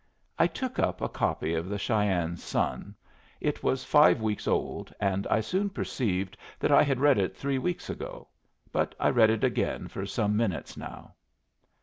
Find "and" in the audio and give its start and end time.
4.99-5.27